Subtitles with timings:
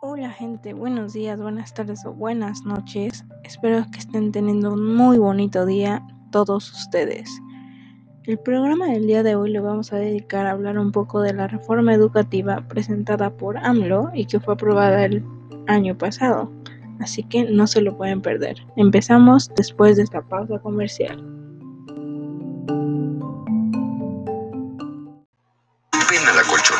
[0.00, 3.24] Hola gente, buenos días, buenas tardes o buenas noches.
[3.42, 7.28] Espero que estén teniendo un muy bonito día todos ustedes.
[8.22, 11.34] El programa del día de hoy lo vamos a dedicar a hablar un poco de
[11.34, 15.24] la reforma educativa presentada por AMLO y que fue aprobada el
[15.66, 16.48] año pasado.
[17.00, 18.56] Así que no se lo pueden perder.
[18.76, 21.37] Empezamos después de esta pausa comercial.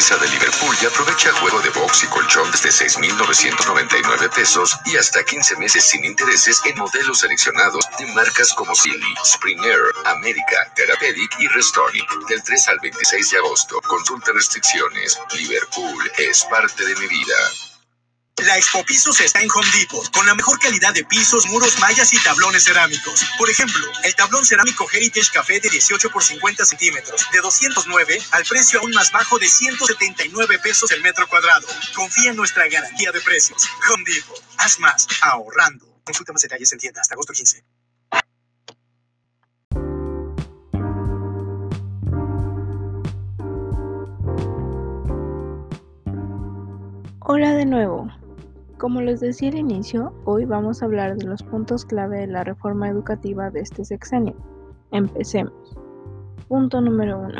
[0.00, 5.56] De Liverpool y aprovecha juego de box y colchón desde 6.999 pesos y hasta 15
[5.56, 12.08] meses sin intereses en modelos seleccionados de marcas como Silly, Springer, América, Therapeutic y Restonic.
[12.28, 13.78] Del 3 al 26 de agosto.
[13.82, 15.20] Consulta restricciones.
[15.34, 17.69] Liverpool es parte de mi vida.
[18.46, 22.12] La Expo Pisos está en Home Depot, con la mejor calidad de pisos, muros, mallas
[22.14, 23.26] y tablones cerámicos.
[23.36, 28.44] Por ejemplo, el tablón cerámico Heritage Café de 18 por 50 centímetros, de 209, al
[28.44, 31.66] precio aún más bajo de 179 pesos el metro cuadrado.
[31.94, 33.68] Confía en nuestra garantía de precios.
[33.90, 35.86] Home Depot, haz más, ahorrando.
[36.02, 37.62] Consulta más detalles en tienda hasta agosto 15.
[47.20, 48.19] Hola de nuevo.
[48.80, 52.44] Como les decía al inicio, hoy vamos a hablar de los puntos clave de la
[52.44, 54.34] reforma educativa de este sexenio.
[54.90, 55.76] Empecemos.
[56.48, 57.30] Punto número 1.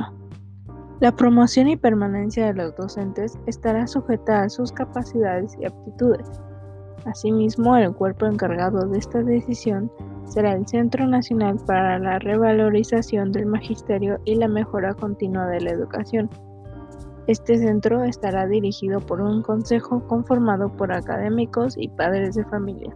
[1.00, 6.28] La promoción y permanencia de los docentes estará sujeta a sus capacidades y aptitudes.
[7.06, 9.90] Asimismo, el cuerpo encargado de esta decisión
[10.26, 15.70] será el Centro Nacional para la Revalorización del Magisterio y la Mejora Continua de la
[15.70, 16.28] Educación
[17.26, 22.94] este centro estará dirigido por un consejo conformado por académicos y padres de familia.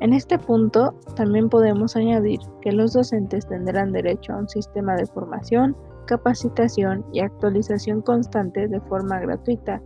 [0.00, 5.06] En este punto también podemos añadir que los docentes tendrán derecho a un sistema de
[5.06, 9.82] formación, capacitación y actualización constante de forma gratuita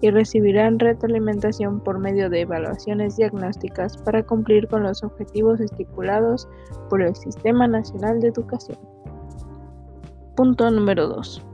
[0.00, 6.48] y recibirán retroalimentación por medio de evaluaciones diagnósticas para cumplir con los objetivos estipulados
[6.90, 8.78] por el Sistema Nacional de Educación.
[10.34, 11.51] Punto número 2.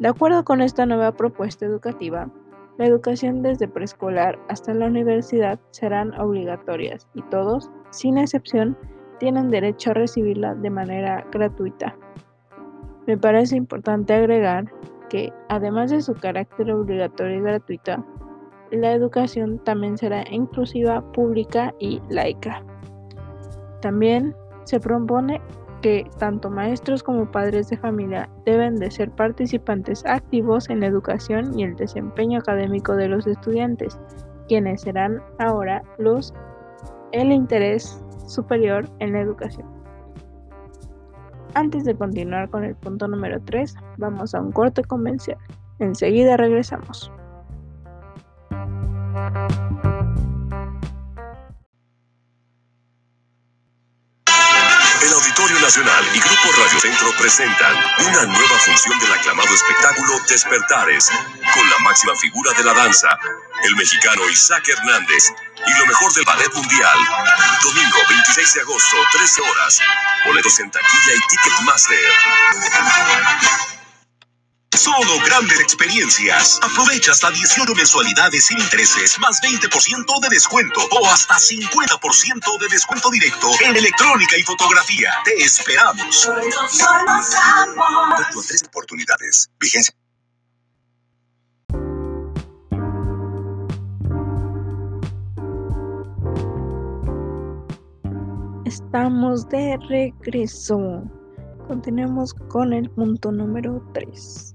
[0.00, 2.30] De acuerdo con esta nueva propuesta educativa,
[2.78, 8.76] la educación desde preescolar hasta la universidad serán obligatorias y todos, sin excepción,
[9.18, 11.96] tienen derecho a recibirla de manera gratuita.
[13.08, 14.72] Me parece importante agregar
[15.08, 18.04] que, además de su carácter obligatorio y gratuita,
[18.70, 22.62] la educación también será inclusiva, pública y laica.
[23.80, 25.40] También se propone
[25.82, 31.58] que tanto maestros como padres de familia deben de ser participantes activos en la educación
[31.58, 33.98] y el desempeño académico de los estudiantes,
[34.48, 36.34] quienes serán ahora los
[37.12, 39.66] el interés superior en la educación.
[41.54, 45.38] Antes de continuar con el punto número 3, vamos a un corte comercial.
[45.78, 47.10] Enseguida regresamos.
[55.68, 61.10] Nacional y Grupo Radio Centro presentan una nueva función del aclamado espectáculo Despertares,
[61.52, 63.08] con la máxima figura de la danza,
[63.64, 65.30] el mexicano Isaac Hernández,
[65.66, 66.98] y lo mejor del ballet mundial.
[67.62, 69.80] Domingo 26 de agosto, 13 horas.
[70.24, 71.98] Boletos en taquilla y Ticketmaster.
[74.88, 76.58] Solo grandes experiencias.
[76.62, 83.10] Aprovecha hasta 18 mensualidades sin intereses, más 20% de descuento o hasta 50% de descuento
[83.10, 85.12] directo en electrónica y fotografía.
[85.26, 86.16] Te esperamos.
[86.16, 88.46] Solo somos amor.
[88.46, 89.50] tres oportunidades.
[89.60, 89.94] Vigencia.
[98.64, 101.02] Estamos de regreso.
[101.66, 104.54] Continuemos con el punto número 3.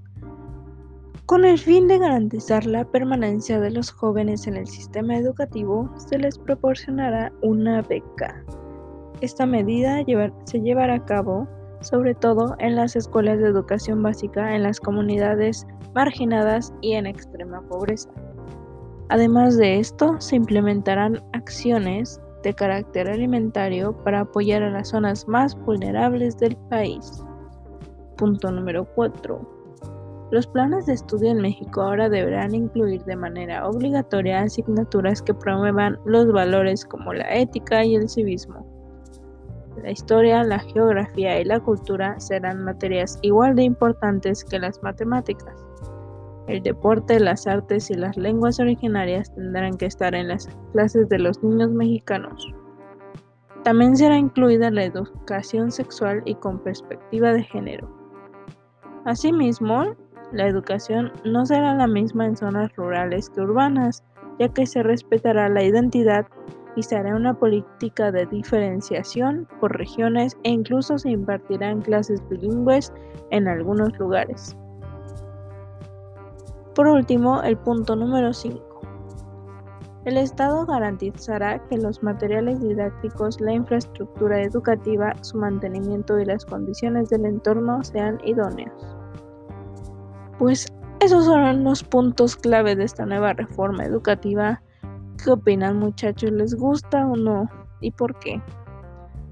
[1.25, 6.17] Con el fin de garantizar la permanencia de los jóvenes en el sistema educativo, se
[6.17, 8.43] les proporcionará una beca.
[9.21, 10.03] Esta medida
[10.43, 11.47] se llevará a cabo
[11.79, 15.65] sobre todo en las escuelas de educación básica en las comunidades
[15.95, 18.09] marginadas y en extrema pobreza.
[19.07, 25.55] Además de esto, se implementarán acciones de carácter alimentario para apoyar a las zonas más
[25.55, 27.23] vulnerables del país.
[28.17, 29.62] Punto número 4
[30.33, 35.99] los planes de estudio en México ahora deberán incluir de manera obligatoria asignaturas que promuevan
[36.05, 38.65] los valores como la ética y el civismo.
[39.83, 45.53] La historia, la geografía y la cultura serán materias igual de importantes que las matemáticas.
[46.47, 51.19] El deporte, las artes y las lenguas originarias tendrán que estar en las clases de
[51.19, 52.51] los niños mexicanos.
[53.63, 57.87] También será incluida la educación sexual y con perspectiva de género.
[59.05, 59.95] Asimismo,
[60.33, 64.03] la educación no será la misma en zonas rurales que urbanas,
[64.39, 66.25] ya que se respetará la identidad
[66.75, 72.91] y se hará una política de diferenciación por regiones e incluso se impartirán clases bilingües
[73.29, 74.57] en algunos lugares.
[76.73, 78.59] Por último, el punto número 5.
[80.05, 87.09] El Estado garantizará que los materiales didácticos, la infraestructura educativa, su mantenimiento y las condiciones
[87.09, 89.02] del entorno sean idóneos.
[90.43, 90.67] Pues
[90.99, 94.61] esos son los puntos clave de esta nueva reforma educativa.
[95.23, 96.33] ¿Qué opinan muchachos?
[96.33, 97.49] ¿Les gusta o no?
[97.79, 98.41] ¿Y por qué?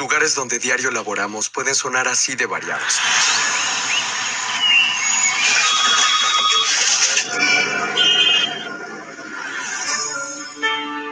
[0.00, 2.98] Lugares donde diario laboramos pueden sonar así de variados.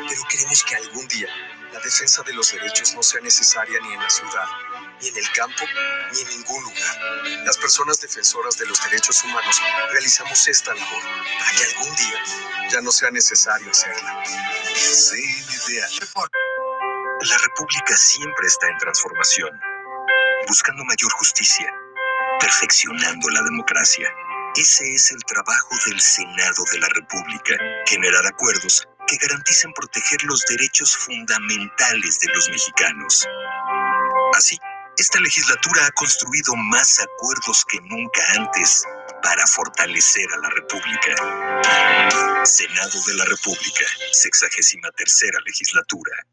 [0.08, 1.28] Pero queremos que algún día
[1.70, 4.46] la defensa de los derechos no sea necesaria ni en la ciudad,
[5.02, 5.64] ni en el campo,
[6.14, 7.44] ni en ningún lugar.
[7.44, 9.60] Las personas defensoras de los derechos humanos
[9.92, 11.02] realizamos esta labor
[11.38, 12.22] para que algún día
[12.70, 14.24] ya no sea necesario hacerla.
[15.68, 15.86] Idea.
[17.20, 19.50] La República siempre está en transformación,
[20.46, 21.66] buscando mayor justicia,
[22.38, 24.08] perfeccionando la democracia.
[24.54, 27.56] Ese es el trabajo del Senado de la República,
[27.86, 33.26] generar acuerdos que garanticen proteger los derechos fundamentales de los mexicanos.
[34.34, 34.56] Así,
[34.96, 38.84] esta legislatura ha construido más acuerdos que nunca antes
[39.24, 42.44] para fortalecer a la República.
[42.44, 46.24] Senado de la República, sexagésima tercera legislatura.